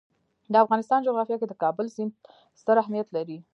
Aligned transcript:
د 0.51 0.53
افغانستان 0.63 0.99
جغرافیه 1.07 1.37
کې 1.41 1.47
د 1.49 1.53
کابل 1.63 1.85
سیند 1.95 2.11
ستر 2.61 2.75
اهمیت 2.83 3.07
لري. 3.15 3.37